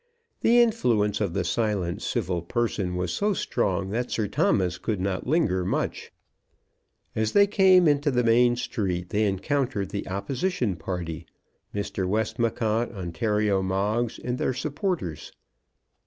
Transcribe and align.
The 0.39 0.59
influence 0.59 1.21
of 1.21 1.35
the 1.35 1.43
silent, 1.43 2.01
civil 2.01 2.41
person 2.41 2.95
was 2.95 3.13
so 3.13 3.33
strong 3.35 3.89
that 3.91 4.09
Sir 4.09 4.27
Thomas 4.27 4.79
could 4.79 4.99
not 4.99 5.27
linger 5.27 5.63
much. 5.63 6.11
As 7.15 7.33
they 7.33 7.45
came 7.45 7.87
into 7.87 8.09
the 8.09 8.23
main 8.23 8.55
street 8.55 9.09
they 9.09 9.25
encountered 9.25 9.89
the 9.89 10.07
opposition 10.09 10.75
party, 10.75 11.27
Mr. 11.71 12.07
Westmacott, 12.09 12.91
Ontario 12.91 13.61
Moggs, 13.61 14.17
and 14.17 14.39
their 14.39 14.55
supporters. 14.55 15.33